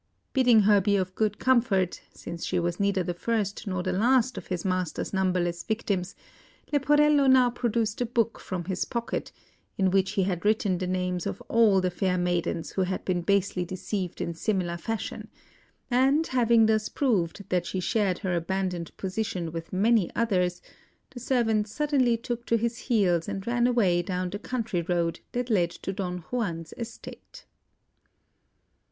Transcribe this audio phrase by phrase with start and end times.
[0.33, 4.35] Bidding her be of good comfort, since she was neither the first nor the last
[4.35, 6.15] of his master's numberless victims,
[6.73, 9.31] Leporello now produced a book from his pocket,
[9.77, 13.21] in which he had written the names of all the fair maidens who had been
[13.21, 15.27] basely deceived in similar fashion;
[15.91, 20.63] and having thus proved that she shared her abandoned position with many others,
[21.11, 25.51] the servant suddenly took to his heels and ran away down the country road that
[25.51, 27.45] led to Don Juan's estate.